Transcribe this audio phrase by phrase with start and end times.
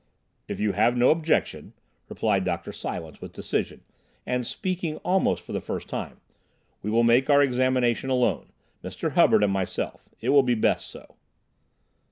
[0.47, 1.73] "If you have no objection,"
[2.09, 2.71] replied Dr.
[2.71, 3.83] Silence, with decision,
[4.25, 6.19] and speaking almost for the first time,
[6.81, 9.11] "we will make our examination alone—Mr.
[9.11, 10.09] Hubbard and myself.
[10.19, 11.17] It will be best so."